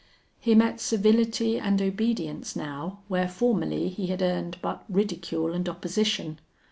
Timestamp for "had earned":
4.07-4.57